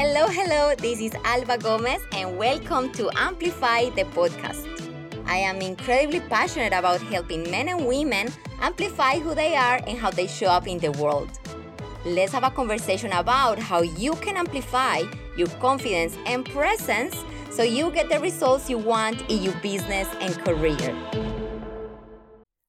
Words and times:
Hello, 0.00 0.28
hello, 0.28 0.76
this 0.76 1.00
is 1.00 1.12
Alba 1.24 1.58
Gomez, 1.58 2.00
and 2.12 2.38
welcome 2.38 2.92
to 2.92 3.10
Amplify 3.16 3.90
the 3.96 4.04
podcast. 4.04 4.64
I 5.26 5.38
am 5.38 5.60
incredibly 5.60 6.20
passionate 6.20 6.72
about 6.72 7.02
helping 7.02 7.50
men 7.50 7.68
and 7.68 7.84
women 7.84 8.28
amplify 8.60 9.18
who 9.18 9.34
they 9.34 9.56
are 9.56 9.80
and 9.88 9.98
how 9.98 10.12
they 10.12 10.28
show 10.28 10.46
up 10.46 10.68
in 10.68 10.78
the 10.78 10.92
world. 10.92 11.40
Let's 12.04 12.30
have 12.30 12.44
a 12.44 12.50
conversation 12.50 13.10
about 13.10 13.58
how 13.58 13.82
you 13.82 14.14
can 14.14 14.36
amplify 14.36 15.02
your 15.36 15.48
confidence 15.58 16.16
and 16.26 16.46
presence 16.46 17.16
so 17.50 17.64
you 17.64 17.90
get 17.90 18.08
the 18.08 18.20
results 18.20 18.70
you 18.70 18.78
want 18.78 19.28
in 19.28 19.42
your 19.42 19.54
business 19.54 20.06
and 20.20 20.32
career. 20.44 20.96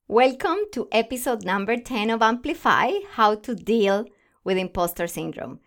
Welcome 0.08 0.62
to 0.72 0.88
episode 0.92 1.46
number 1.46 1.78
10 1.78 2.10
of 2.10 2.24
Amplify 2.24 2.90
How 3.12 3.36
to 3.36 3.54
Deal 3.54 4.06
with 4.44 4.58
Imposter 4.58 5.06
Syndrome. 5.06 5.60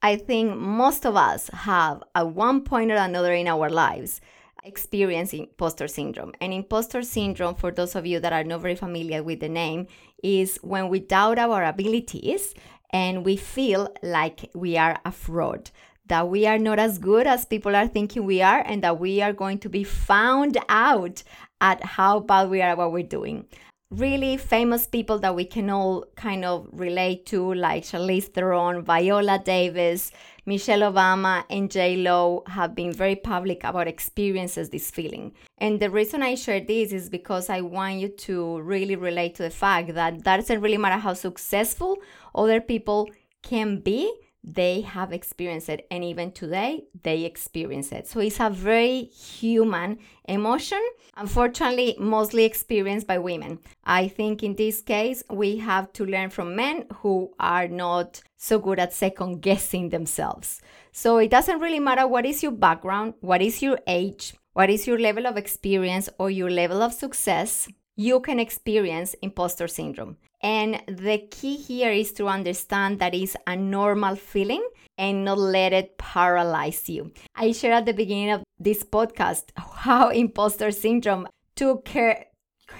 I 0.00 0.16
think 0.16 0.56
most 0.56 1.04
of 1.04 1.16
us 1.16 1.48
have, 1.48 2.04
at 2.14 2.28
one 2.28 2.62
point 2.62 2.92
or 2.92 2.96
another 2.96 3.32
in 3.32 3.48
our 3.48 3.68
lives, 3.68 4.20
experienced 4.62 5.34
imposter 5.34 5.88
syndrome. 5.88 6.32
And 6.40 6.52
imposter 6.52 7.02
syndrome, 7.02 7.56
for 7.56 7.72
those 7.72 7.96
of 7.96 8.06
you 8.06 8.20
that 8.20 8.32
are 8.32 8.44
not 8.44 8.60
very 8.60 8.76
familiar 8.76 9.22
with 9.24 9.40
the 9.40 9.48
name, 9.48 9.88
is 10.22 10.58
when 10.62 10.88
we 10.88 11.00
doubt 11.00 11.38
our 11.38 11.64
abilities 11.64 12.54
and 12.90 13.24
we 13.24 13.36
feel 13.36 13.92
like 14.02 14.50
we 14.54 14.76
are 14.76 14.98
a 15.04 15.10
fraud, 15.10 15.70
that 16.06 16.28
we 16.28 16.46
are 16.46 16.58
not 16.58 16.78
as 16.78 16.98
good 16.98 17.26
as 17.26 17.44
people 17.44 17.74
are 17.74 17.88
thinking 17.88 18.24
we 18.24 18.40
are, 18.40 18.62
and 18.64 18.84
that 18.84 19.00
we 19.00 19.20
are 19.20 19.32
going 19.32 19.58
to 19.58 19.68
be 19.68 19.82
found 19.82 20.56
out 20.68 21.24
at 21.60 21.82
how 21.82 22.20
bad 22.20 22.48
we 22.48 22.62
are 22.62 22.70
at 22.70 22.78
what 22.78 22.92
we're 22.92 23.02
doing 23.02 23.44
really 23.90 24.36
famous 24.36 24.86
people 24.86 25.18
that 25.18 25.34
we 25.34 25.44
can 25.44 25.70
all 25.70 26.04
kind 26.14 26.44
of 26.44 26.68
relate 26.72 27.24
to, 27.26 27.54
like 27.54 27.84
Charlize 27.84 28.32
Theron, 28.32 28.82
Viola 28.82 29.38
Davis, 29.38 30.12
Michelle 30.44 30.92
Obama, 30.92 31.44
and 31.48 31.70
J 31.70 31.96
Lo, 31.96 32.42
have 32.46 32.74
been 32.74 32.92
very 32.92 33.16
public 33.16 33.64
about 33.64 33.88
experiences 33.88 34.68
this 34.68 34.90
feeling. 34.90 35.32
And 35.58 35.80
the 35.80 35.90
reason 35.90 36.22
I 36.22 36.34
share 36.34 36.60
this 36.60 36.92
is 36.92 37.08
because 37.08 37.48
I 37.48 37.62
want 37.62 37.96
you 37.96 38.08
to 38.08 38.60
really 38.60 38.96
relate 38.96 39.34
to 39.36 39.42
the 39.42 39.50
fact 39.50 39.94
that 39.94 40.24
that 40.24 40.36
doesn't 40.36 40.60
really 40.60 40.76
matter 40.76 40.98
how 40.98 41.14
successful 41.14 41.96
other 42.34 42.60
people 42.60 43.08
can 43.42 43.80
be 43.80 44.12
they 44.50 44.80
have 44.80 45.12
experienced 45.12 45.68
it 45.68 45.86
and 45.90 46.02
even 46.02 46.32
today 46.32 46.84
they 47.02 47.24
experience 47.24 47.92
it. 47.92 48.06
So 48.06 48.20
it's 48.20 48.40
a 48.40 48.48
very 48.48 49.04
human 49.04 49.98
emotion 50.26 50.82
unfortunately 51.16 51.96
mostly 51.98 52.44
experienced 52.44 53.06
by 53.06 53.18
women. 53.18 53.58
I 53.84 54.08
think 54.08 54.42
in 54.42 54.54
this 54.54 54.80
case 54.80 55.22
we 55.30 55.58
have 55.58 55.92
to 55.94 56.06
learn 56.06 56.30
from 56.30 56.56
men 56.56 56.86
who 57.02 57.34
are 57.38 57.68
not 57.68 58.22
so 58.36 58.58
good 58.58 58.78
at 58.78 58.92
second 58.94 59.42
guessing 59.42 59.90
themselves. 59.90 60.62
So 60.92 61.18
it 61.18 61.30
doesn't 61.30 61.60
really 61.60 61.80
matter 61.80 62.06
what 62.06 62.24
is 62.24 62.42
your 62.42 62.52
background 62.52 63.14
what 63.20 63.42
is 63.42 63.62
your 63.62 63.78
age 63.86 64.34
what 64.54 64.70
is 64.70 64.86
your 64.86 64.98
level 64.98 65.26
of 65.26 65.36
experience 65.36 66.08
or 66.18 66.30
your 66.30 66.50
level 66.50 66.82
of 66.82 66.92
success 66.92 67.68
you 67.96 68.20
can 68.20 68.38
experience 68.40 69.14
imposter 69.22 69.68
syndrome 69.68 70.16
and 70.40 70.82
the 70.86 71.18
key 71.30 71.56
here 71.56 71.90
is 71.90 72.12
to 72.12 72.28
understand 72.28 72.98
that 73.00 73.14
it's 73.14 73.36
a 73.46 73.56
normal 73.56 74.16
feeling 74.16 74.66
and 74.96 75.24
not 75.24 75.38
let 75.38 75.72
it 75.72 75.98
paralyze 75.98 76.88
you. 76.88 77.12
I 77.34 77.52
shared 77.52 77.74
at 77.74 77.86
the 77.86 77.92
beginning 77.92 78.30
of 78.30 78.42
this 78.58 78.82
podcast 78.82 79.44
how 79.56 80.10
imposter 80.10 80.70
syndrome 80.70 81.28
took 81.54 81.84
care 81.84 82.26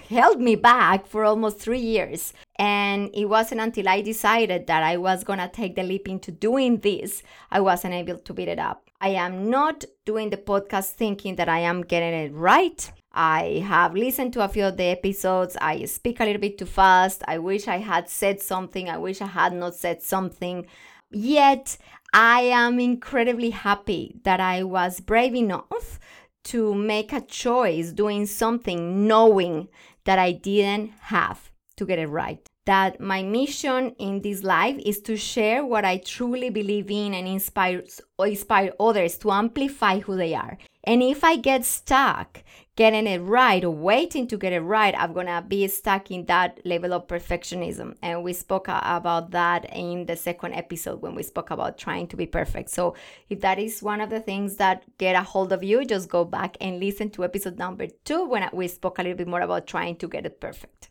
held 0.09 0.41
me 0.41 0.55
back 0.55 1.07
for 1.07 1.25
almost 1.25 1.59
three 1.59 1.81
years. 1.81 2.33
And 2.57 3.11
it 3.15 3.27
wasn't 3.27 3.61
until 3.61 3.89
I 3.89 4.01
decided 4.01 4.67
that 4.67 4.83
I 4.83 4.97
was 4.97 5.25
gonna 5.25 5.49
take 5.49 5.77
the 5.77 5.83
leap 5.83 6.09
into 6.09 6.31
doing 6.31 6.79
this, 6.79 7.23
I 7.51 7.61
wasn't 7.61 7.95
able 7.95 8.19
to 8.19 8.35
beat 8.35 8.49
it 8.49 8.59
up. 8.59 8.89
I 9.01 9.11
am 9.11 9.49
not 9.49 9.85
doing 10.05 10.31
the 10.31 10.37
podcast 10.37 10.93
thinking 10.93 11.37
that 11.37 11.49
I 11.49 11.61
am 11.61 11.83
getting 11.83 12.15
it 12.15 12.33
right. 12.33 12.91
I 13.13 13.65
have 13.67 13.95
listened 13.95 14.33
to 14.35 14.45
a 14.45 14.49
few 14.49 14.65
of 14.65 14.77
the 14.77 14.85
episodes. 14.85 15.57
I 15.61 15.85
speak 15.85 16.21
a 16.21 16.25
little 16.25 16.41
bit 16.41 16.59
too 16.59 16.67
fast. 16.67 17.23
I 17.27 17.39
wish 17.39 17.69
I 17.69 17.79
had 17.79 18.09
said 18.09 18.41
something. 18.41 18.89
I 18.89 18.99
wish 18.99 19.21
I 19.21 19.27
had 19.27 19.53
not 19.53 19.75
said 19.75 20.03
something. 20.03 20.67
Yet, 21.11 21.79
I 22.13 22.41
am 22.41 22.81
incredibly 22.81 23.51
happy 23.51 24.17
that 24.25 24.41
I 24.41 24.63
was 24.63 25.01
brave 25.01 25.35
enough 25.35 25.99
to 26.49 26.75
make 26.75 27.13
a 27.13 27.21
choice 27.21 27.93
doing 27.93 28.27
something 28.27 29.07
knowing 29.07 29.69
that 30.05 30.19
I 30.19 30.33
didn't 30.33 30.93
have 31.01 31.51
to 31.77 31.85
get 31.85 31.99
it 31.99 32.07
right. 32.07 32.41
That 32.67 33.01
my 33.01 33.23
mission 33.23 33.95
in 33.99 34.21
this 34.21 34.43
life 34.43 34.77
is 34.85 35.01
to 35.03 35.17
share 35.17 35.65
what 35.65 35.85
I 35.85 35.99
truly 35.99 36.51
believe 36.51 36.91
in 36.91 37.15
and 37.15 37.27
inspire, 37.27 37.83
inspire 38.19 38.73
others 38.79 39.17
to 39.19 39.33
amplify 39.33 40.01
who 40.01 40.17
they 40.17 40.35
are. 40.35 40.59
And 40.85 41.03
if 41.03 41.25
I 41.25 41.37
get 41.37 41.65
stuck 41.65 42.43
getting 42.79 43.09
it 43.09 43.19
right 43.19 43.65
or 43.65 43.71
waiting 43.71 44.29
to 44.29 44.37
get 44.37 44.53
it 44.53 44.61
right, 44.61 44.95
I'm 44.97 45.13
gonna 45.13 45.43
be 45.43 45.67
stuck 45.67 46.13
in 46.13 46.27
that 46.27 46.61
level 46.65 46.93
of 46.93 47.09
perfectionism. 47.09 47.97
And 48.03 48.23
we 48.23 48.33
spoke 48.33 48.69
about 48.69 49.33
that 49.33 49.69
in 49.75 50.07
the 50.07 50.15
second 50.15 50.53
episode 50.55 51.03
when 51.03 51.17
we 51.17 51.25
spoke 51.25 51.51
about 51.51 51.77
trying 51.77 52.07
to 52.07 52.17
be 52.17 52.25
perfect. 52.25 52.71
So 52.71 52.95
if 53.29 53.41
that 53.41 53.59
is 53.59 53.83
one 53.83 54.01
of 54.01 54.11
the 54.11 54.21
things 54.21 54.59
that 54.59 54.85
get 54.97 55.17
a 55.17 55.25
hold 55.25 55.53
of 55.53 55.65
you, 55.65 55.85
just 55.85 56.09
go 56.09 56.25
back 56.25 56.57
and 56.61 56.79
listen 56.79 57.11
to 57.11 57.25
episode 57.25 57.59
number 57.59 57.89
two 58.05 58.29
when 58.29 58.49
we 58.53 58.69
spoke 58.69 59.01
a 59.01 59.03
little 59.03 59.19
bit 59.19 59.27
more 59.27 59.41
about 59.41 59.67
trying 59.67 59.97
to 59.97 60.07
get 60.07 60.25
it 60.25 60.41
perfect. 60.41 60.89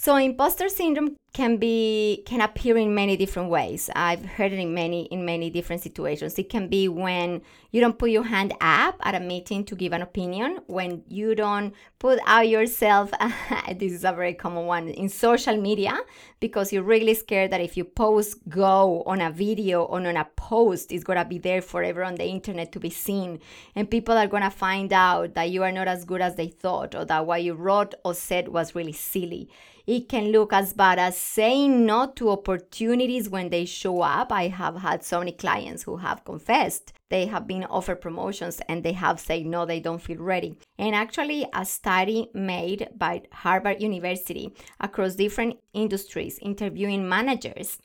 So 0.00 0.14
imposter 0.14 0.68
syndrome 0.68 1.16
can 1.32 1.56
be 1.56 2.22
can 2.24 2.40
appear 2.40 2.76
in 2.76 2.94
many 2.94 3.16
different 3.16 3.50
ways. 3.50 3.90
I've 3.96 4.24
heard 4.24 4.52
it 4.52 4.60
in 4.60 4.72
many 4.72 5.06
in 5.06 5.24
many 5.24 5.50
different 5.50 5.82
situations. 5.82 6.38
It 6.38 6.48
can 6.48 6.68
be 6.68 6.86
when 6.86 7.42
you 7.72 7.80
don't 7.80 7.98
put 7.98 8.10
your 8.10 8.22
hand 8.22 8.54
up 8.60 8.94
at 9.02 9.16
a 9.16 9.20
meeting 9.20 9.64
to 9.64 9.74
give 9.74 9.92
an 9.92 10.02
opinion, 10.02 10.60
when 10.68 11.02
you 11.08 11.34
don't 11.34 11.74
put 11.98 12.20
out 12.26 12.48
yourself 12.48 13.10
this 13.76 13.92
is 13.92 14.04
a 14.04 14.12
very 14.12 14.34
common 14.34 14.66
one 14.66 14.88
in 14.88 15.08
social 15.08 15.56
media 15.56 15.98
because 16.38 16.72
you're 16.72 16.84
really 16.84 17.14
scared 17.14 17.50
that 17.50 17.60
if 17.60 17.76
you 17.76 17.84
post 17.84 18.36
go 18.48 19.02
on 19.02 19.20
a 19.20 19.30
video 19.32 19.82
or 19.82 19.98
on 19.98 20.16
a 20.16 20.24
post 20.36 20.92
it's 20.92 21.02
to 21.02 21.24
be 21.24 21.38
there 21.38 21.60
forever 21.60 22.04
on 22.04 22.14
the 22.14 22.24
internet 22.24 22.70
to 22.70 22.78
be 22.78 22.90
seen 22.90 23.40
and 23.74 23.90
people 23.90 24.16
are 24.16 24.28
to 24.28 24.50
find 24.50 24.92
out 24.92 25.34
that 25.34 25.50
you 25.50 25.64
are 25.64 25.72
not 25.72 25.88
as 25.88 26.04
good 26.04 26.20
as 26.20 26.36
they 26.36 26.46
thought 26.46 26.94
or 26.94 27.04
that 27.04 27.26
what 27.26 27.42
you 27.42 27.52
wrote 27.52 27.94
or 28.04 28.14
said 28.14 28.46
was 28.46 28.76
really 28.76 28.92
silly 28.92 29.50
it 29.88 30.06
can 30.06 30.32
look 30.32 30.52
as 30.52 30.74
bad 30.74 30.98
as 30.98 31.16
saying 31.16 31.86
no 31.86 32.12
to 32.14 32.28
opportunities 32.28 33.30
when 33.30 33.48
they 33.48 33.64
show 33.64 34.02
up. 34.02 34.30
I 34.30 34.48
have 34.48 34.76
had 34.76 35.02
so 35.02 35.20
many 35.20 35.32
clients 35.32 35.82
who 35.82 35.96
have 35.96 36.26
confessed 36.26 36.92
they 37.08 37.24
have 37.24 37.46
been 37.46 37.64
offered 37.64 38.02
promotions 38.02 38.60
and 38.68 38.84
they 38.84 38.92
have 38.92 39.18
said 39.18 39.46
no, 39.46 39.64
they 39.64 39.80
don't 39.80 40.02
feel 40.02 40.18
ready. 40.18 40.58
And 40.78 40.94
actually, 40.94 41.46
a 41.54 41.64
study 41.64 42.28
made 42.34 42.90
by 42.98 43.22
Harvard 43.32 43.80
University 43.80 44.54
across 44.78 45.14
different 45.14 45.56
industries 45.72 46.38
interviewing 46.42 47.08
managers 47.08 47.78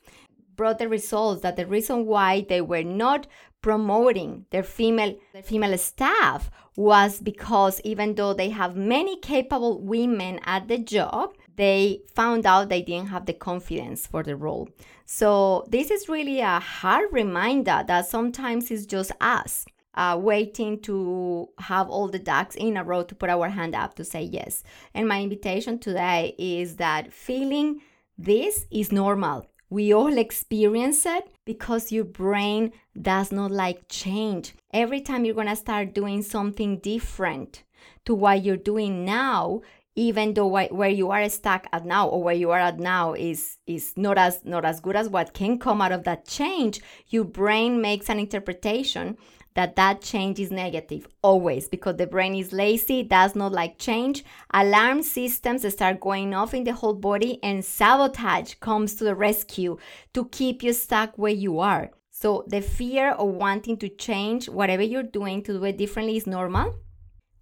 brought 0.56 0.78
the 0.78 0.88
results 0.90 1.40
that 1.40 1.56
the 1.56 1.66
reason 1.66 2.04
why 2.04 2.44
they 2.50 2.60
were 2.60 2.84
not 2.84 3.26
promoting 3.62 4.44
their 4.50 4.62
female 4.62 5.16
their 5.32 5.42
female 5.42 5.76
staff 5.78 6.50
was 6.76 7.18
because 7.18 7.80
even 7.82 8.14
though 8.14 8.34
they 8.34 8.50
have 8.50 8.76
many 8.76 9.18
capable 9.20 9.80
women 9.80 10.38
at 10.44 10.68
the 10.68 10.76
job 10.76 11.34
they 11.56 12.00
found 12.14 12.46
out 12.46 12.68
they 12.68 12.82
didn't 12.82 13.08
have 13.08 13.26
the 13.26 13.32
confidence 13.32 14.06
for 14.06 14.22
the 14.22 14.36
role. 14.36 14.68
So, 15.06 15.66
this 15.68 15.90
is 15.90 16.08
really 16.08 16.40
a 16.40 16.58
hard 16.60 17.12
reminder 17.12 17.84
that 17.86 18.06
sometimes 18.06 18.70
it's 18.70 18.86
just 18.86 19.12
us 19.20 19.66
uh, 19.94 20.18
waiting 20.20 20.80
to 20.80 21.48
have 21.58 21.88
all 21.88 22.08
the 22.08 22.18
ducks 22.18 22.56
in 22.56 22.76
a 22.76 22.84
row 22.84 23.02
to 23.04 23.14
put 23.14 23.30
our 23.30 23.48
hand 23.48 23.74
up 23.74 23.94
to 23.94 24.04
say 24.04 24.22
yes. 24.22 24.62
And 24.92 25.08
my 25.08 25.22
invitation 25.22 25.78
today 25.78 26.34
is 26.38 26.76
that 26.76 27.12
feeling 27.12 27.80
this 28.18 28.66
is 28.70 28.92
normal. 28.92 29.46
We 29.70 29.92
all 29.92 30.18
experience 30.18 31.04
it 31.06 31.28
because 31.44 31.90
your 31.90 32.04
brain 32.04 32.72
does 33.00 33.32
not 33.32 33.50
like 33.50 33.88
change. 33.88 34.54
Every 34.72 35.00
time 35.00 35.24
you're 35.24 35.34
going 35.34 35.48
to 35.48 35.56
start 35.56 35.94
doing 35.94 36.22
something 36.22 36.78
different 36.78 37.64
to 38.04 38.14
what 38.14 38.44
you're 38.44 38.56
doing 38.56 39.04
now, 39.04 39.62
even 39.96 40.34
though 40.34 40.46
where 40.46 40.88
you 40.88 41.10
are 41.10 41.28
stuck 41.28 41.66
at 41.72 41.84
now 41.84 42.08
or 42.08 42.22
where 42.22 42.34
you 42.34 42.50
are 42.50 42.58
at 42.58 42.78
now 42.78 43.14
is 43.14 43.58
is 43.66 43.92
not 43.96 44.18
as 44.18 44.44
not 44.44 44.64
as 44.64 44.80
good 44.80 44.96
as 44.96 45.08
what 45.08 45.34
can 45.34 45.58
come 45.58 45.80
out 45.80 45.92
of 45.92 46.04
that 46.04 46.26
change 46.26 46.80
your 47.08 47.24
brain 47.24 47.80
makes 47.80 48.08
an 48.08 48.18
interpretation 48.18 49.16
that 49.54 49.76
that 49.76 50.00
change 50.00 50.40
is 50.40 50.50
negative 50.50 51.06
always 51.22 51.68
because 51.68 51.96
the 51.96 52.06
brain 52.06 52.34
is 52.34 52.52
lazy 52.52 53.02
does 53.02 53.34
not 53.34 53.52
like 53.52 53.78
change. 53.78 54.24
Alarm 54.52 55.02
systems 55.02 55.70
start 55.72 56.00
going 56.00 56.34
off 56.34 56.54
in 56.54 56.64
the 56.64 56.72
whole 56.72 56.94
body 56.94 57.38
and 57.42 57.64
sabotage 57.64 58.54
comes 58.54 58.94
to 58.96 59.04
the 59.04 59.14
rescue 59.14 59.78
to 60.12 60.24
keep 60.26 60.62
you 60.62 60.72
stuck 60.72 61.16
where 61.16 61.32
you 61.32 61.60
are. 61.60 61.90
So 62.10 62.44
the 62.48 62.60
fear 62.60 63.12
of 63.12 63.28
wanting 63.28 63.76
to 63.78 63.88
change 63.88 64.48
whatever 64.48 64.82
you're 64.82 65.02
doing 65.02 65.42
to 65.44 65.52
do 65.52 65.64
it 65.64 65.78
differently 65.78 66.16
is 66.16 66.26
normal 66.26 66.74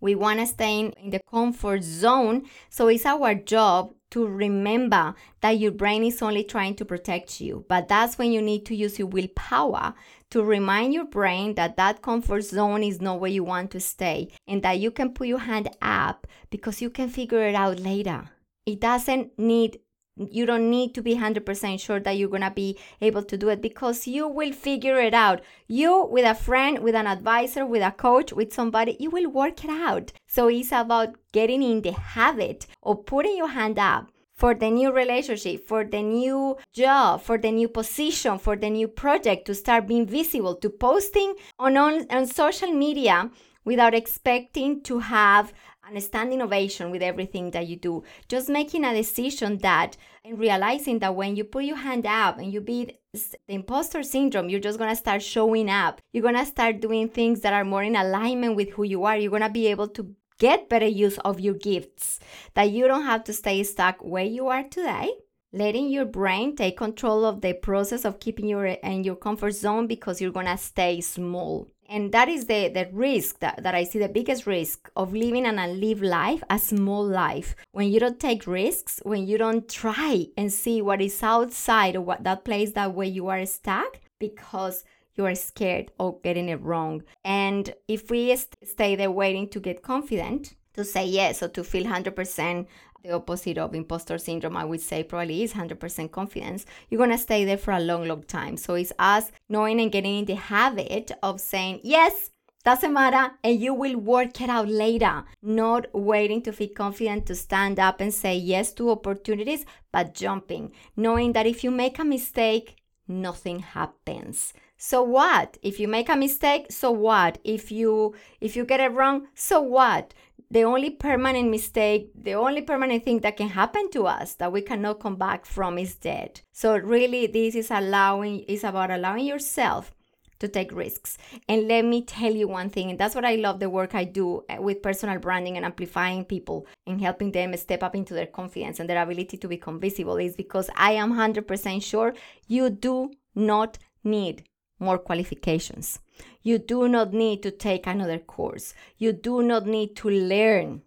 we 0.02 0.16
want 0.16 0.40
to 0.40 0.46
stay 0.46 0.80
in, 0.80 0.90
in 1.02 1.10
the 1.10 1.20
comfort 1.20 1.82
zone. 1.82 2.42
So 2.68 2.88
it's 2.88 3.06
our 3.06 3.34
job 3.34 3.94
to 4.10 4.26
remember 4.26 5.14
that 5.40 5.58
your 5.58 5.70
brain 5.70 6.04
is 6.04 6.20
only 6.20 6.44
trying 6.44 6.74
to 6.74 6.84
protect 6.84 7.40
you. 7.40 7.64
But 7.68 7.88
that's 7.88 8.18
when 8.18 8.32
you 8.32 8.42
need 8.42 8.66
to 8.66 8.74
use 8.74 8.98
your 8.98 9.08
willpower 9.08 9.94
to 10.30 10.42
remind 10.42 10.92
your 10.92 11.06
brain 11.06 11.54
that 11.54 11.76
that 11.76 12.02
comfort 12.02 12.42
zone 12.42 12.82
is 12.82 13.00
not 13.00 13.20
where 13.20 13.30
you 13.30 13.44
want 13.44 13.70
to 13.70 13.80
stay 13.80 14.28
and 14.46 14.62
that 14.62 14.80
you 14.80 14.90
can 14.90 15.14
put 15.14 15.28
your 15.28 15.38
hand 15.38 15.70
up 15.80 16.26
because 16.50 16.82
you 16.82 16.90
can 16.90 17.08
figure 17.08 17.46
it 17.48 17.54
out 17.54 17.78
later. 17.78 18.28
It 18.66 18.80
doesn't 18.80 19.38
need 19.38 19.78
you 20.16 20.46
don't 20.46 20.70
need 20.70 20.94
to 20.94 21.02
be 21.02 21.16
100% 21.16 21.80
sure 21.80 22.00
that 22.00 22.12
you're 22.12 22.28
going 22.28 22.42
to 22.42 22.50
be 22.50 22.78
able 23.00 23.22
to 23.22 23.36
do 23.36 23.48
it 23.48 23.62
because 23.62 24.06
you 24.06 24.28
will 24.28 24.52
figure 24.52 24.98
it 25.00 25.14
out. 25.14 25.40
You, 25.68 26.06
with 26.10 26.24
a 26.24 26.34
friend, 26.34 26.80
with 26.80 26.94
an 26.94 27.06
advisor, 27.06 27.64
with 27.64 27.82
a 27.82 27.90
coach, 27.90 28.32
with 28.32 28.52
somebody, 28.52 28.96
you 29.00 29.10
will 29.10 29.30
work 29.30 29.64
it 29.64 29.70
out. 29.70 30.12
So 30.26 30.48
it's 30.48 30.72
about 30.72 31.16
getting 31.32 31.62
in 31.62 31.82
the 31.82 31.92
habit 31.92 32.66
of 32.82 33.06
putting 33.06 33.36
your 33.36 33.48
hand 33.48 33.78
up 33.78 34.10
for 34.34 34.54
the 34.54 34.70
new 34.70 34.92
relationship, 34.92 35.66
for 35.66 35.84
the 35.84 36.02
new 36.02 36.56
job, 36.72 37.22
for 37.22 37.38
the 37.38 37.50
new 37.50 37.68
position, 37.68 38.38
for 38.38 38.56
the 38.56 38.70
new 38.70 38.88
project 38.88 39.46
to 39.46 39.54
start 39.54 39.86
being 39.86 40.06
visible, 40.06 40.56
to 40.56 40.68
posting 40.68 41.34
on, 41.58 41.76
on, 41.76 42.06
on 42.10 42.26
social 42.26 42.72
media 42.72 43.30
without 43.64 43.94
expecting 43.94 44.82
to 44.82 44.98
have 44.98 45.52
and 45.86 45.96
a 45.96 46.00
standing 46.00 46.42
ovation 46.42 46.90
with 46.90 47.02
everything 47.02 47.50
that 47.50 47.66
you 47.66 47.76
do. 47.76 48.02
Just 48.28 48.48
making 48.48 48.84
a 48.84 48.94
decision 48.94 49.58
that 49.58 49.96
and 50.24 50.38
realizing 50.38 50.98
that 51.00 51.14
when 51.14 51.36
you 51.36 51.44
put 51.44 51.64
your 51.64 51.76
hand 51.76 52.06
up 52.06 52.38
and 52.38 52.52
you 52.52 52.60
beat 52.60 53.00
the 53.12 53.38
imposter 53.48 54.02
syndrome, 54.02 54.48
you're 54.48 54.60
just 54.60 54.78
gonna 54.78 54.96
start 54.96 55.22
showing 55.22 55.68
up. 55.68 56.00
You're 56.12 56.22
gonna 56.22 56.46
start 56.46 56.80
doing 56.80 57.08
things 57.08 57.40
that 57.40 57.52
are 57.52 57.64
more 57.64 57.82
in 57.82 57.96
alignment 57.96 58.56
with 58.56 58.70
who 58.70 58.84
you 58.84 59.04
are. 59.04 59.16
You're 59.16 59.30
gonna 59.30 59.50
be 59.50 59.66
able 59.66 59.88
to 59.88 60.14
get 60.38 60.68
better 60.68 60.86
use 60.86 61.18
of 61.18 61.38
your 61.40 61.54
gifts, 61.54 62.18
that 62.54 62.70
you 62.70 62.88
don't 62.88 63.04
have 63.04 63.22
to 63.24 63.32
stay 63.32 63.62
stuck 63.62 64.02
where 64.02 64.24
you 64.24 64.48
are 64.48 64.64
today 64.64 65.08
letting 65.52 65.90
your 65.90 66.06
brain 66.06 66.56
take 66.56 66.78
control 66.78 67.24
of 67.24 67.42
the 67.42 67.52
process 67.52 68.04
of 68.04 68.18
keeping 68.18 68.48
you 68.48 68.58
in 68.60 69.04
your 69.04 69.16
comfort 69.16 69.52
zone 69.52 69.86
because 69.86 70.20
you're 70.20 70.32
gonna 70.32 70.56
stay 70.56 71.00
small 71.00 71.68
and 71.92 72.10
that 72.12 72.28
is 72.28 72.46
the, 72.46 72.68
the 72.68 72.88
risk 72.92 73.38
that, 73.40 73.62
that 73.62 73.74
i 73.74 73.84
see 73.84 73.98
the 73.98 74.08
biggest 74.08 74.46
risk 74.46 74.90
of 74.96 75.12
living 75.12 75.46
and 75.46 75.60
a 75.60 75.66
live 75.66 76.02
life 76.02 76.42
a 76.48 76.58
small 76.58 77.04
life. 77.04 77.54
When 77.72 77.88
you 77.92 78.00
don't 78.00 78.18
take 78.18 78.46
risks 78.46 79.00
when 79.04 79.26
you 79.26 79.38
don't 79.38 79.68
try 79.68 80.26
and 80.36 80.52
see 80.52 80.80
what 80.80 81.00
is 81.00 81.22
outside 81.22 81.96
of 81.96 82.04
what 82.04 82.24
that 82.24 82.44
place 82.44 82.72
that 82.72 82.94
way 82.94 83.08
you 83.08 83.28
are 83.28 83.44
stuck 83.46 84.00
because 84.18 84.84
you 85.14 85.26
are 85.26 85.34
scared 85.34 85.90
of 85.98 86.22
getting 86.22 86.48
it 86.48 86.60
wrong. 86.62 87.02
And 87.24 87.74
if 87.86 88.10
we 88.10 88.34
st- 88.34 88.56
stay 88.64 88.96
there 88.96 89.10
waiting 89.10 89.48
to 89.50 89.60
get 89.60 89.82
confident 89.82 90.54
to 90.74 90.84
say 90.84 91.04
yes 91.06 91.42
or 91.42 91.48
to 91.48 91.62
feel 91.62 91.84
100% 91.84 92.66
the 93.02 93.12
opposite 93.12 93.58
of 93.58 93.74
imposter 93.74 94.18
syndrome, 94.18 94.56
I 94.56 94.64
would 94.64 94.80
say 94.80 95.02
probably 95.02 95.42
is 95.42 95.54
100% 95.54 96.10
confidence, 96.10 96.66
you're 96.88 96.98
going 96.98 97.10
to 97.10 97.18
stay 97.18 97.44
there 97.44 97.58
for 97.58 97.72
a 97.72 97.80
long, 97.80 98.06
long 98.06 98.22
time. 98.22 98.56
So 98.56 98.74
it's 98.74 98.92
us 98.98 99.32
knowing 99.48 99.80
and 99.80 99.90
getting 99.90 100.20
in 100.20 100.24
the 100.24 100.36
habit 100.36 101.10
of 101.22 101.40
saying, 101.40 101.80
yes, 101.82 102.30
doesn't 102.64 102.92
matter, 102.92 103.34
and 103.42 103.60
you 103.60 103.74
will 103.74 103.96
work 103.96 104.40
it 104.40 104.48
out 104.48 104.68
later. 104.68 105.24
Not 105.42 105.86
waiting 105.92 106.42
to 106.42 106.52
feel 106.52 106.68
confident 106.68 107.26
to 107.26 107.34
stand 107.34 107.80
up 107.80 108.00
and 108.00 108.14
say 108.14 108.36
yes 108.36 108.72
to 108.74 108.90
opportunities, 108.90 109.66
but 109.90 110.14
jumping, 110.14 110.70
knowing 110.96 111.32
that 111.32 111.46
if 111.46 111.64
you 111.64 111.72
make 111.72 111.98
a 111.98 112.04
mistake, 112.04 112.76
nothing 113.08 113.58
happens. 113.58 114.52
So 114.76 115.02
what? 115.02 115.58
If 115.62 115.78
you 115.78 115.86
make 115.88 116.08
a 116.08 116.16
mistake, 116.16 116.66
so 116.70 116.90
what? 116.90 117.38
If 117.44 117.70
you 117.70 118.14
if 118.40 118.56
you 118.56 118.64
get 118.64 118.80
it 118.80 118.92
wrong, 118.92 119.28
so 119.34 119.60
what? 119.60 120.12
The 120.52 120.64
only 120.64 120.90
permanent 120.90 121.48
mistake, 121.48 122.10
the 122.14 122.34
only 122.34 122.60
permanent 122.60 123.02
thing 123.04 123.20
that 123.20 123.38
can 123.38 123.48
happen 123.48 123.90
to 123.90 124.06
us 124.06 124.34
that 124.34 124.52
we 124.52 124.60
cannot 124.60 125.00
come 125.00 125.16
back 125.16 125.46
from 125.46 125.78
is 125.78 125.94
dead. 125.94 126.42
So 126.52 126.76
really 126.76 127.26
this 127.26 127.54
is 127.54 127.70
allowing 127.70 128.40
is 128.40 128.62
about 128.62 128.90
allowing 128.90 129.24
yourself 129.24 129.94
to 130.40 130.48
take 130.48 130.70
risks. 130.70 131.16
And 131.48 131.68
let 131.68 131.86
me 131.86 132.02
tell 132.02 132.32
you 132.32 132.48
one 132.48 132.68
thing, 132.68 132.90
and 132.90 132.98
that's 132.98 133.14
what 133.14 133.24
I 133.24 133.36
love 133.36 133.60
the 133.60 133.70
work 133.70 133.94
I 133.94 134.04
do 134.04 134.42
eh, 134.50 134.58
with 134.58 134.82
personal 134.82 135.18
branding 135.18 135.56
and 135.56 135.64
amplifying 135.64 136.26
people 136.26 136.66
and 136.86 137.00
helping 137.00 137.32
them 137.32 137.56
step 137.56 137.82
up 137.82 137.94
into 137.94 138.12
their 138.12 138.26
confidence 138.26 138.78
and 138.78 138.90
their 138.90 139.02
ability 139.02 139.38
to 139.38 139.48
become 139.48 139.80
visible 139.80 140.18
is 140.18 140.36
because 140.36 140.68
I 140.76 140.92
am 140.92 141.14
100% 141.14 141.82
sure 141.82 142.12
you 142.46 142.68
do 142.68 143.12
not 143.34 143.78
need 144.04 144.44
more 144.82 144.98
qualifications. 144.98 145.98
You 146.42 146.58
do 146.58 146.88
not 146.88 147.14
need 147.14 147.42
to 147.44 147.50
take 147.50 147.86
another 147.86 148.18
course. 148.18 148.74
You 148.98 149.12
do 149.12 149.42
not 149.42 149.66
need 149.66 149.96
to 149.96 150.10
learn 150.10 150.82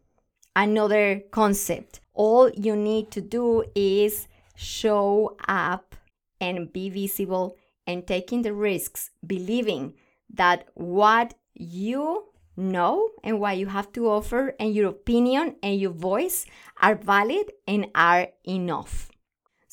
another 0.56 1.22
concept. 1.32 2.02
All 2.14 2.50
you 2.52 2.76
need 2.76 3.12
to 3.12 3.22
do 3.22 3.64
is 3.74 4.28
show 4.56 5.36
up 5.48 5.96
and 6.40 6.72
be 6.72 6.90
visible 6.90 7.58
and 7.88 8.06
taking 8.06 8.42
the 8.42 8.54
risks, 8.54 9.12
believing 9.26 9.94
that 10.34 10.68
what 10.74 11.34
you 11.54 12.26
know 12.58 13.10
and 13.24 13.40
what 13.40 13.58
you 13.58 13.68
have 13.68 13.92
to 13.94 14.10
offer 14.10 14.56
and 14.60 14.74
your 14.74 14.90
opinion 14.90 15.56
and 15.62 15.80
your 15.80 15.92
voice 15.92 16.46
are 16.82 16.96
valid 16.96 17.52
and 17.68 17.88
are 17.96 18.28
enough. 18.46 19.10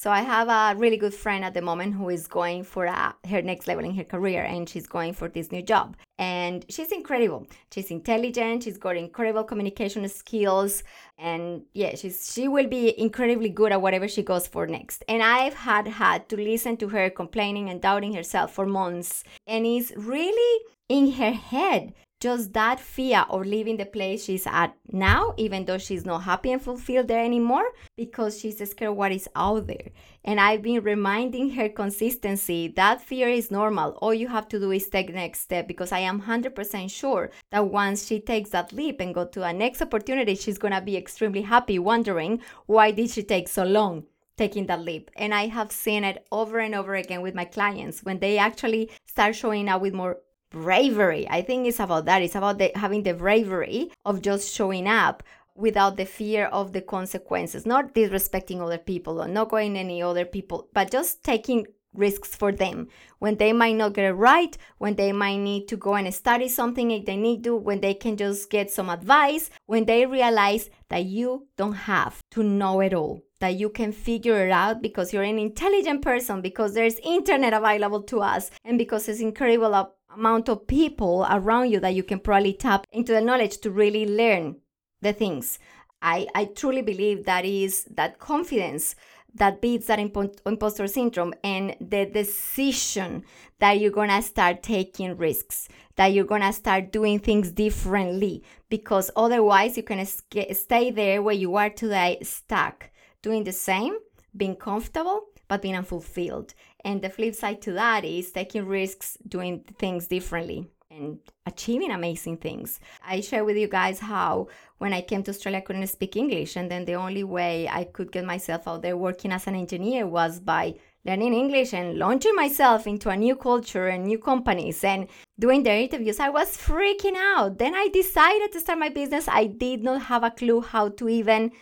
So 0.02 0.10
I 0.10 0.22
have 0.22 0.48
a 0.48 0.76
really 0.76 0.96
good 0.96 1.14
friend 1.14 1.44
at 1.44 1.54
the 1.54 1.62
moment 1.62 1.94
who 1.94 2.08
is 2.08 2.26
going 2.26 2.64
for 2.64 2.86
a, 2.86 3.14
her 3.28 3.40
next 3.40 3.68
level 3.68 3.84
in 3.84 3.94
her 3.94 4.02
career 4.02 4.42
and 4.42 4.68
she's 4.68 4.88
going 4.88 5.12
for 5.12 5.28
this 5.28 5.52
new 5.52 5.62
job. 5.62 5.96
And 6.18 6.66
she's 6.68 6.90
incredible. 6.90 7.46
She's 7.72 7.88
intelligent, 7.92 8.64
she's 8.64 8.78
got 8.78 8.96
incredible 8.96 9.44
communication 9.44 10.08
skills 10.08 10.82
and 11.18 11.62
yeah, 11.72 11.94
she's 11.94 12.32
she 12.34 12.48
will 12.48 12.66
be 12.66 12.98
incredibly 13.00 13.48
good 13.48 13.70
at 13.70 13.80
whatever 13.80 14.08
she 14.08 14.24
goes 14.24 14.48
for 14.48 14.66
next. 14.66 15.04
And 15.06 15.22
I've 15.22 15.54
had 15.54 15.86
had 15.86 16.28
to 16.30 16.36
listen 16.36 16.76
to 16.78 16.88
her 16.88 17.08
complaining 17.08 17.70
and 17.70 17.80
doubting 17.80 18.12
herself 18.12 18.52
for 18.52 18.66
months 18.66 19.22
and 19.46 19.64
it's 19.64 19.92
really 19.96 20.64
in 20.88 21.12
her 21.12 21.30
head 21.30 21.94
just 22.22 22.52
that 22.52 22.78
fear 22.78 23.26
of 23.28 23.44
leaving 23.44 23.76
the 23.76 23.84
place 23.84 24.24
she's 24.24 24.46
at 24.46 24.76
now, 24.92 25.34
even 25.36 25.64
though 25.64 25.76
she's 25.76 26.06
not 26.06 26.22
happy 26.22 26.52
and 26.52 26.62
fulfilled 26.62 27.08
there 27.08 27.24
anymore, 27.24 27.64
because 27.96 28.38
she's 28.38 28.62
scared 28.70 28.94
what 28.94 29.10
is 29.10 29.28
out 29.34 29.66
there. 29.66 29.88
And 30.24 30.38
I've 30.38 30.62
been 30.62 30.84
reminding 30.84 31.50
her 31.50 31.68
consistency 31.68 32.68
that 32.76 33.00
fear 33.00 33.28
is 33.28 33.50
normal. 33.50 33.98
All 34.00 34.14
you 34.14 34.28
have 34.28 34.46
to 34.50 34.60
do 34.60 34.70
is 34.70 34.88
take 34.88 35.12
next 35.12 35.40
step 35.40 35.66
because 35.66 35.90
I 35.90 35.98
am 35.98 36.22
100% 36.22 36.88
sure 36.88 37.32
that 37.50 37.66
once 37.66 38.06
she 38.06 38.20
takes 38.20 38.50
that 38.50 38.72
leap 38.72 39.00
and 39.00 39.12
go 39.12 39.24
to 39.26 39.42
a 39.42 39.52
next 39.52 39.82
opportunity, 39.82 40.36
she's 40.36 40.58
gonna 40.58 40.80
be 40.80 40.96
extremely 40.96 41.42
happy, 41.42 41.80
wondering 41.80 42.40
why 42.66 42.92
did 42.92 43.10
she 43.10 43.24
take 43.24 43.48
so 43.48 43.64
long 43.64 44.04
taking 44.36 44.66
that 44.66 44.80
leap. 44.80 45.10
And 45.16 45.34
I 45.34 45.48
have 45.48 45.72
seen 45.72 46.04
it 46.04 46.24
over 46.30 46.58
and 46.60 46.74
over 46.74 46.94
again 46.94 47.20
with 47.20 47.34
my 47.34 47.44
clients 47.44 48.04
when 48.04 48.20
they 48.20 48.38
actually 48.38 48.90
start 49.06 49.34
showing 49.36 49.68
up 49.68 49.82
with 49.82 49.92
more 49.92 50.18
bravery. 50.52 51.26
I 51.28 51.42
think 51.42 51.66
it's 51.66 51.80
about 51.80 52.04
that. 52.04 52.22
It's 52.22 52.34
about 52.34 52.58
the, 52.58 52.70
having 52.74 53.02
the 53.02 53.14
bravery 53.14 53.90
of 54.04 54.22
just 54.22 54.54
showing 54.54 54.86
up 54.86 55.22
without 55.54 55.96
the 55.96 56.06
fear 56.06 56.46
of 56.46 56.72
the 56.72 56.80
consequences, 56.80 57.66
not 57.66 57.94
disrespecting 57.94 58.60
other 58.60 58.78
people 58.78 59.20
or 59.20 59.28
not 59.28 59.50
going 59.50 59.76
any 59.76 60.02
other 60.02 60.24
people, 60.24 60.68
but 60.72 60.90
just 60.90 61.22
taking 61.22 61.66
risks 61.94 62.34
for 62.34 62.52
them 62.52 62.88
when 63.18 63.36
they 63.36 63.52
might 63.52 63.76
not 63.76 63.92
get 63.92 64.06
it 64.06 64.12
right, 64.12 64.56
when 64.78 64.94
they 64.94 65.12
might 65.12 65.36
need 65.36 65.68
to 65.68 65.76
go 65.76 65.94
and 65.94 66.12
study 66.14 66.48
something 66.48 66.90
if 66.90 67.04
they 67.04 67.16
need 67.16 67.44
to, 67.44 67.54
when 67.54 67.80
they 67.80 67.94
can 67.94 68.16
just 68.16 68.48
get 68.50 68.70
some 68.70 68.88
advice, 68.88 69.50
when 69.66 69.84
they 69.84 70.06
realize 70.06 70.70
that 70.88 71.04
you 71.04 71.46
don't 71.58 71.74
have 71.74 72.22
to 72.30 72.42
know 72.42 72.80
it 72.80 72.94
all, 72.94 73.20
that 73.40 73.56
you 73.56 73.68
can 73.68 73.92
figure 73.92 74.46
it 74.46 74.50
out 74.50 74.80
because 74.80 75.12
you're 75.12 75.22
an 75.22 75.38
intelligent 75.38 76.00
person, 76.00 76.40
because 76.40 76.72
there's 76.72 76.98
internet 77.04 77.52
available 77.52 78.02
to 78.02 78.20
us, 78.20 78.50
and 78.64 78.78
because 78.78 79.06
it's 79.06 79.20
incredible 79.20 79.74
amount 80.14 80.48
of 80.48 80.66
people 80.66 81.26
around 81.30 81.70
you 81.70 81.80
that 81.80 81.94
you 81.94 82.02
can 82.02 82.20
probably 82.20 82.52
tap 82.52 82.86
into 82.92 83.12
the 83.12 83.20
knowledge 83.20 83.58
to 83.58 83.70
really 83.70 84.06
learn 84.06 84.56
the 85.00 85.12
things. 85.12 85.58
I, 86.00 86.26
I 86.34 86.46
truly 86.46 86.82
believe 86.82 87.24
that 87.24 87.44
is 87.44 87.84
that 87.94 88.18
confidence 88.18 88.94
that 89.34 89.62
beats 89.62 89.86
that 89.86 89.98
impo- 89.98 90.38
imposter 90.44 90.86
syndrome 90.86 91.32
and 91.42 91.74
the 91.80 92.06
decision 92.06 93.24
that 93.60 93.80
you're 93.80 93.90
gonna 93.90 94.20
start 94.20 94.62
taking 94.62 95.16
risks, 95.16 95.68
that 95.96 96.08
you're 96.08 96.24
gonna 96.24 96.52
start 96.52 96.92
doing 96.92 97.18
things 97.18 97.50
differently, 97.50 98.42
because 98.68 99.10
otherwise 99.16 99.76
you 99.76 99.82
can 99.82 100.04
stay 100.04 100.90
there 100.90 101.22
where 101.22 101.34
you 101.34 101.56
are 101.56 101.70
today, 101.70 102.18
stuck, 102.22 102.90
doing 103.22 103.44
the 103.44 103.52
same, 103.52 103.96
being 104.36 104.56
comfortable, 104.56 105.28
but 105.48 105.62
being 105.62 105.76
unfulfilled. 105.76 106.54
And 106.84 107.02
the 107.02 107.10
flip 107.10 107.34
side 107.34 107.62
to 107.62 107.72
that 107.72 108.04
is 108.04 108.32
taking 108.32 108.66
risks, 108.66 109.16
doing 109.26 109.64
things 109.78 110.06
differently 110.06 110.68
and 110.90 111.18
achieving 111.46 111.90
amazing 111.90 112.36
things. 112.36 112.80
I 113.06 113.20
share 113.20 113.44
with 113.44 113.56
you 113.56 113.68
guys 113.68 113.98
how 113.98 114.48
when 114.78 114.92
I 114.92 115.00
came 115.00 115.22
to 115.24 115.30
Australia 115.30 115.58
I 115.58 115.62
couldn't 115.62 115.86
speak 115.86 116.16
English 116.16 116.56
and 116.56 116.70
then 116.70 116.84
the 116.84 116.94
only 116.94 117.24
way 117.24 117.68
I 117.68 117.84
could 117.84 118.12
get 118.12 118.24
myself 118.24 118.68
out 118.68 118.82
there 118.82 118.96
working 118.96 119.32
as 119.32 119.46
an 119.46 119.54
engineer 119.54 120.06
was 120.06 120.40
by 120.40 120.74
learning 121.04 121.34
English 121.34 121.72
and 121.72 121.98
launching 121.98 122.34
myself 122.34 122.86
into 122.86 123.08
a 123.08 123.16
new 123.16 123.34
culture 123.34 123.88
and 123.88 124.04
new 124.04 124.18
companies 124.18 124.84
and 124.84 125.08
doing 125.38 125.62
the 125.62 125.72
interviews. 125.72 126.20
I 126.20 126.28
was 126.28 126.56
freaking 126.56 127.16
out. 127.16 127.58
Then 127.58 127.74
I 127.74 127.88
decided 127.92 128.52
to 128.52 128.60
start 128.60 128.78
my 128.78 128.88
business. 128.88 129.26
I 129.28 129.46
did 129.46 129.82
not 129.82 130.02
have 130.02 130.22
a 130.22 130.30
clue 130.30 130.60
how 130.60 130.90
to 130.90 131.08
even 131.08 131.52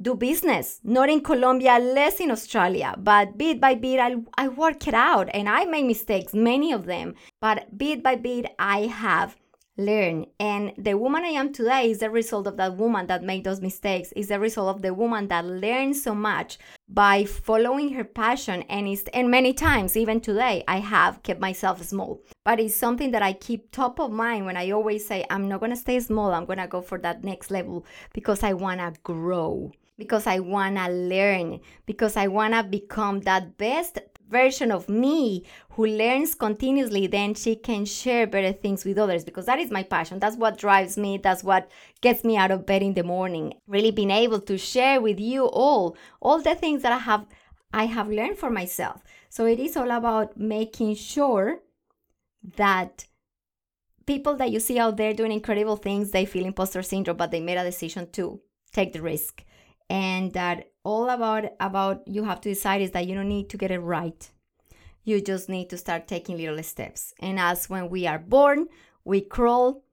do 0.00 0.14
business. 0.14 0.80
Not 0.84 1.08
in 1.08 1.20
Colombia, 1.20 1.78
less 1.78 2.20
in 2.20 2.30
Australia. 2.30 2.94
But 2.98 3.38
bit 3.38 3.60
by 3.60 3.74
bit, 3.74 4.00
I, 4.00 4.16
I 4.36 4.48
work 4.48 4.86
it 4.86 4.94
out 4.94 5.28
and 5.32 5.48
I 5.48 5.64
make 5.64 5.86
mistakes, 5.86 6.34
many 6.34 6.72
of 6.72 6.86
them. 6.86 7.14
But 7.40 7.76
bit 7.76 8.02
by 8.02 8.16
bit, 8.16 8.46
I 8.58 8.82
have 8.86 9.36
learned. 9.76 10.26
And 10.38 10.72
the 10.78 10.94
woman 10.94 11.24
I 11.24 11.28
am 11.28 11.52
today 11.52 11.90
is 11.90 11.98
the 11.98 12.10
result 12.10 12.46
of 12.46 12.56
that 12.58 12.76
woman 12.76 13.06
that 13.08 13.24
made 13.24 13.44
those 13.44 13.60
mistakes, 13.60 14.12
is 14.12 14.28
the 14.28 14.38
result 14.38 14.76
of 14.76 14.82
the 14.82 14.94
woman 14.94 15.28
that 15.28 15.44
learned 15.44 15.96
so 15.96 16.14
much 16.14 16.58
by 16.88 17.24
following 17.24 17.94
her 17.94 18.04
passion. 18.04 18.62
And, 18.62 18.86
it's, 18.86 19.02
and 19.12 19.30
many 19.30 19.52
times, 19.52 19.96
even 19.96 20.20
today, 20.20 20.62
I 20.68 20.78
have 20.78 21.22
kept 21.22 21.40
myself 21.40 21.82
small. 21.82 22.22
But 22.44 22.60
it's 22.60 22.76
something 22.76 23.10
that 23.12 23.22
I 23.22 23.32
keep 23.32 23.70
top 23.70 23.98
of 23.98 24.12
mind 24.12 24.46
when 24.46 24.56
I 24.56 24.70
always 24.70 25.06
say, 25.06 25.24
I'm 25.30 25.48
not 25.48 25.60
going 25.60 25.72
to 25.72 25.76
stay 25.76 25.98
small, 26.00 26.32
I'm 26.32 26.46
going 26.46 26.58
to 26.58 26.68
go 26.68 26.82
for 26.82 26.98
that 26.98 27.24
next 27.24 27.50
level 27.50 27.84
because 28.12 28.42
I 28.42 28.52
want 28.52 28.80
to 28.80 28.92
grow 29.02 29.72
because 29.98 30.26
I 30.26 30.40
want 30.40 30.76
to 30.76 30.88
learn, 30.88 31.60
because 31.86 32.16
I 32.16 32.26
want 32.26 32.54
to 32.54 32.62
become 32.62 33.20
that 33.20 33.56
best 33.56 33.98
version 34.28 34.72
of 34.72 34.88
me 34.88 35.44
who 35.70 35.86
learns 35.86 36.34
continuously, 36.34 37.06
then 37.06 37.34
she 37.34 37.54
can 37.56 37.84
share 37.84 38.26
better 38.26 38.52
things 38.52 38.84
with 38.84 38.98
others 38.98 39.24
because 39.24 39.46
that 39.46 39.58
is 39.58 39.70
my 39.70 39.82
passion. 39.82 40.18
That's 40.18 40.36
what 40.36 40.58
drives 40.58 40.96
me. 40.96 41.18
That's 41.18 41.44
what 41.44 41.70
gets 42.00 42.24
me 42.24 42.36
out 42.36 42.50
of 42.50 42.66
bed 42.66 42.82
in 42.82 42.94
the 42.94 43.02
morning. 43.02 43.54
Really 43.68 43.90
being 43.90 44.10
able 44.10 44.40
to 44.40 44.58
share 44.58 45.00
with 45.00 45.20
you 45.20 45.44
all 45.46 45.96
all 46.20 46.40
the 46.40 46.54
things 46.54 46.82
that 46.82 46.92
I 46.92 46.98
have 46.98 47.26
I 47.72 47.86
have 47.86 48.08
learned 48.08 48.38
for 48.38 48.50
myself. 48.50 49.02
So 49.28 49.46
it 49.46 49.58
is 49.58 49.76
all 49.76 49.90
about 49.90 50.36
making 50.38 50.94
sure 50.94 51.60
that 52.56 53.06
people 54.06 54.36
that 54.36 54.50
you 54.50 54.60
see 54.60 54.78
out 54.78 54.96
there 54.96 55.12
doing 55.12 55.32
incredible 55.32 55.76
things, 55.76 56.10
they 56.10 56.24
feel 56.24 56.44
imposter 56.44 56.82
syndrome, 56.82 57.16
but 57.16 57.30
they 57.30 57.40
made 57.40 57.56
a 57.56 57.64
decision 57.64 58.10
to 58.12 58.40
take 58.72 58.92
the 58.92 59.02
risk 59.02 59.44
and 59.88 60.32
that 60.32 60.70
all 60.84 61.08
about 61.10 61.44
about 61.60 62.06
you 62.06 62.24
have 62.24 62.40
to 62.42 62.48
decide 62.48 62.82
is 62.82 62.90
that 62.92 63.06
you 63.06 63.14
don't 63.14 63.28
need 63.28 63.48
to 63.50 63.56
get 63.56 63.70
it 63.70 63.80
right. 63.80 64.30
You 65.04 65.20
just 65.20 65.48
need 65.48 65.68
to 65.70 65.76
start 65.76 66.08
taking 66.08 66.36
little 66.36 66.62
steps. 66.62 67.12
And 67.20 67.38
as 67.38 67.68
when 67.68 67.90
we 67.90 68.06
are 68.06 68.18
born 68.18 68.68
we 69.04 69.20
crawl 69.20 69.84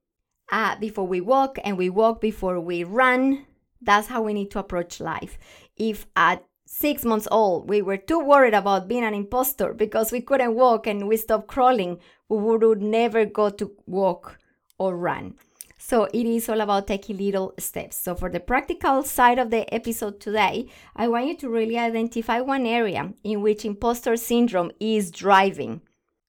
uh, 0.51 0.77
before 0.77 1.05
we 1.05 1.21
walk 1.21 1.57
and 1.63 1.77
we 1.77 1.89
walk 1.89 2.21
before 2.21 2.59
we 2.59 2.83
run. 2.83 3.45
That's 3.81 4.07
how 4.07 4.21
we 4.21 4.33
need 4.33 4.51
to 4.51 4.59
approach 4.59 4.99
life. 4.99 5.37
If 5.75 6.05
at 6.15 6.45
six 6.65 7.03
months 7.03 7.27
old 7.31 7.69
we 7.69 7.81
were 7.81 7.97
too 7.97 8.19
worried 8.19 8.53
about 8.53 8.87
being 8.87 9.03
an 9.03 9.13
impostor 9.13 9.73
because 9.73 10.11
we 10.11 10.21
couldn't 10.21 10.55
walk 10.55 10.87
and 10.87 11.05
we 11.05 11.17
stopped 11.17 11.47
crawling 11.47 11.99
we 12.29 12.37
would 12.37 12.81
never 12.81 13.25
go 13.25 13.49
to 13.49 13.71
walk 13.85 14.39
or 14.79 14.95
run 14.95 15.35
so 15.83 16.03
it 16.13 16.27
is 16.27 16.47
all 16.47 16.61
about 16.61 16.85
taking 16.85 17.17
little 17.17 17.55
steps. 17.57 17.97
So 17.97 18.13
for 18.13 18.29
the 18.29 18.39
practical 18.39 19.01
side 19.01 19.39
of 19.39 19.49
the 19.49 19.71
episode 19.73 20.19
today, 20.19 20.67
I 20.95 21.07
want 21.07 21.25
you 21.25 21.35
to 21.37 21.49
really 21.49 21.75
identify 21.75 22.39
one 22.39 22.67
area 22.67 23.11
in 23.23 23.41
which 23.41 23.65
imposter 23.65 24.15
syndrome 24.15 24.71
is 24.79 25.09
driving 25.09 25.81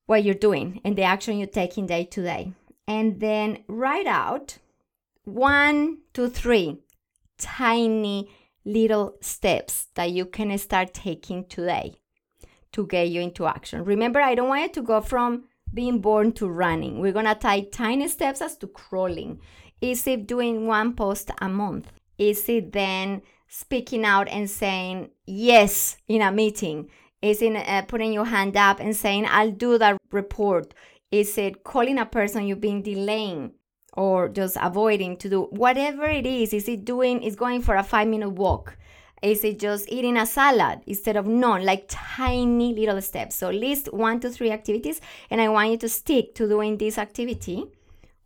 what 0.07 0.25
you're 0.25 0.35
doing 0.35 0.81
and 0.85 0.97
the 0.97 1.03
action 1.03 1.37
you're 1.37 1.47
taking 1.49 1.85
day 1.87 2.05
to 2.05 2.23
day. 2.23 2.53
And 2.89 3.21
then 3.21 3.63
write 3.69 4.07
out 4.07 4.57
one 5.25 5.99
to 6.15 6.31
three 6.31 6.79
tiny 7.37 8.31
little 8.65 9.17
steps 9.21 9.89
that 9.97 10.13
you 10.13 10.25
can 10.25 10.57
start 10.57 10.95
taking 10.95 11.45
today 11.45 11.97
to 12.73 12.87
get 12.87 13.11
you 13.11 13.21
into 13.21 13.47
action. 13.47 13.85
Remember, 13.85 14.19
I 14.19 14.35
don't 14.35 14.49
want 14.49 14.63
you 14.63 14.69
to 14.71 14.83
go 14.83 15.03
from 15.03 15.45
being 15.75 16.01
born 16.01 16.33
to 16.33 16.49
running. 16.49 17.01
We're 17.01 17.13
gonna 17.13 17.35
take 17.35 17.73
tiny 17.73 18.09
steps 18.09 18.41
as 18.41 18.57
to 18.59 18.67
crawling. 18.67 19.41
Is 19.81 20.07
it 20.07 20.27
doing 20.27 20.67
one 20.67 20.95
post 20.95 21.31
a 21.41 21.49
month? 21.49 21.91
Is 22.19 22.49
it 22.49 22.73
then 22.73 23.23
speaking 23.49 24.05
out 24.05 24.29
and 24.29 24.49
saying 24.49 25.11
yes 25.27 25.97
in 26.09 26.23
a 26.23 26.31
meeting? 26.31 26.89
Is 27.21 27.43
it 27.43 27.55
uh, 27.55 27.83
putting 27.83 28.13
your 28.13 28.25
hand 28.25 28.57
up 28.57 28.81
and 28.81 28.95
saying, 28.97 29.27
I'll 29.29 29.51
do 29.51 29.79
that 29.79 29.99
report? 30.11 30.75
Is 31.11 31.37
it 31.39 31.63
calling 31.63 31.99
a 31.99 32.07
person 32.07 32.47
you've 32.47 32.61
been 32.61 32.83
delaying 32.83 33.53
or 33.93 34.29
just 34.29 34.57
avoiding 34.61 35.17
to 35.19 35.29
do 35.29 35.43
whatever 35.51 36.05
it 36.07 36.27
is? 36.27 36.53
Is 36.53 36.69
it 36.69 36.85
doing, 36.85 37.23
is 37.23 37.37
going 37.37 37.63
for 37.63 37.77
a 37.77 37.83
five 37.83 38.09
minute 38.09 38.31
walk? 38.31 38.77
Is 39.23 39.45
it 39.45 39.61
just 39.61 39.89
eating 39.89 40.17
a 40.17 40.27
salad 40.27 40.81
instead 40.87 41.17
of 41.17 41.27
none? 41.27 41.65
Like 41.65 41.87
tiny 41.89 42.75
little 42.75 43.01
steps. 43.01 43.37
So 43.37 43.51
list 43.51 43.93
one 43.93 44.19
to 44.21 44.31
three 44.31 44.51
activities, 44.51 45.01
and 45.31 45.41
I 45.41 45.49
want 45.49 45.71
you 45.71 45.77
to 45.79 45.89
stick 45.89 46.35
to 46.35 46.49
doing 46.49 46.77
this 46.77 46.99
activity 46.99 47.65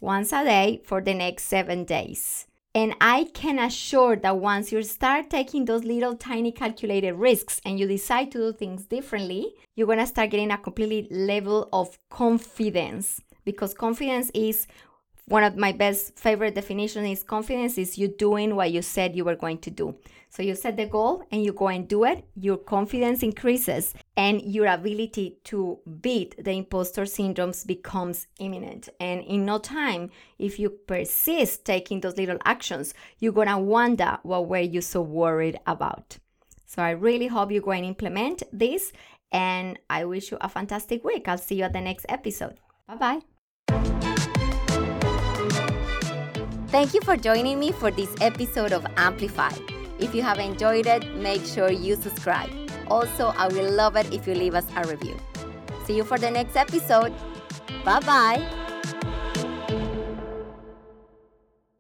once 0.01 0.33
a 0.33 0.43
day 0.45 0.81
for 0.85 1.03
the 1.03 1.13
next 1.13 1.45
seven 1.45 1.85
days. 1.85 2.47
And 2.75 2.95
I 3.01 3.29
can 3.33 3.59
assure 3.59 4.17
that 4.17 4.37
once 4.37 4.71
you 4.71 4.83
start 4.83 5.31
taking 5.31 5.65
those 5.65 5.85
little 5.85 6.15
tiny 6.15 6.53
calculated 6.53 7.15
risks 7.15 7.61
and 7.65 7.79
you 7.79 7.87
decide 7.87 8.31
to 8.33 8.39
do 8.39 8.53
things 8.53 8.85
differently, 8.85 9.55
you're 9.75 9.87
gonna 9.87 10.07
start 10.07 10.31
getting 10.31 10.51
a 10.51 10.59
completely 10.59 11.09
level 11.11 11.69
of 11.73 11.99
confidence 12.11 13.23
because 13.47 13.73
confidence 13.73 14.31
is 14.35 14.67
one 15.29 15.43
of 15.43 15.57
my 15.57 15.73
best 15.73 16.17
favorite 16.17 16.55
definitions 16.55 17.09
is 17.09 17.25
confidence 17.25 17.79
is 17.79 17.99
you 17.99 18.09
doing 18.09 18.55
what 18.55 18.71
you 18.71 18.81
said 18.81 19.17
you 19.17 19.25
were 19.25 19.35
going 19.35 19.59
to 19.59 19.71
do. 19.71 19.97
So 20.29 20.43
you 20.43 20.55
set 20.55 20.77
the 20.77 20.87
goal 20.87 21.25
and 21.33 21.43
you 21.43 21.53
go 21.53 21.69
and 21.69 21.89
do 21.89 22.05
it, 22.05 22.25
your 22.37 22.59
confidence 22.59 23.23
increases 23.23 23.95
and 24.17 24.41
your 24.43 24.67
ability 24.67 25.39
to 25.45 25.79
beat 26.01 26.37
the 26.43 26.53
imposter 26.53 27.03
syndromes 27.03 27.67
becomes 27.67 28.29
imminent. 28.39 28.89
And 29.01 29.23
in 29.23 29.45
no 29.45 29.59
time, 29.59 30.11
if 30.39 30.61
you 30.61 30.71
persist 30.71 31.65
taking 31.65 32.01
those 32.01 32.17
little 32.17 32.39
actions, 32.45 32.95
you're 33.19 33.33
gonna 33.33 33.59
wonder 33.59 34.19
what 34.23 34.49
were 34.49 34.59
you 34.59 34.81
so 34.81 35.01
worried 35.01 35.59
about. 35.67 36.19
So 36.67 36.83
I 36.83 36.91
really 36.91 37.27
hope 37.27 37.51
you 37.51 37.61
go 37.61 37.73
and 37.73 37.85
implement 37.85 38.45
this 38.53 38.93
and 39.33 39.77
I 39.91 40.05
wish 40.05 40.31
you 40.31 40.39
a 40.41 40.49
fantastic 40.49 41.03
week. 41.03 41.27
I'll 41.27 41.39
see 41.39 41.57
you 41.57 41.65
at 41.65 41.73
the 41.73 41.81
next 41.81 42.07
episode. 42.09 42.61
Bye 42.87 42.97
bye. 42.97 43.36
Thank 46.77 46.93
you 46.93 47.01
for 47.01 47.17
joining 47.17 47.59
me 47.59 47.73
for 47.73 47.91
this 47.91 48.15
episode 48.21 48.71
of 48.71 48.87
Amplify. 48.99 49.49
If 49.99 50.15
you 50.15 50.21
have 50.21 50.39
enjoyed 50.39 50.87
it, 50.87 51.11
make 51.15 51.43
sure 51.43 51.71
you 51.71 51.97
subscribe. 51.97 52.51
Also, 52.89 53.29
I 53.29 53.49
will 53.49 53.73
love 53.73 53.97
it 53.97 54.13
if 54.13 54.27
you 54.27 54.35
leave 54.35 54.55
us 54.55 54.67
a 54.77 54.87
review. 54.87 55.17
See 55.87 55.97
you 55.97 56.05
for 56.05 56.19
the 56.19 56.31
next 56.31 56.55
episode. 56.55 57.15
Bye 57.83 58.01
bye. 58.01 58.66